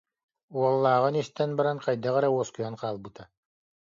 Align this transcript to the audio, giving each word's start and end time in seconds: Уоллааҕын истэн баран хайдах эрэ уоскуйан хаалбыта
Уоллааҕын 0.57 1.15
истэн 1.21 1.51
баран 1.57 1.79
хайдах 1.85 2.15
эрэ 2.17 2.29
уоскуйан 2.31 2.75
хаалбыта 2.81 3.23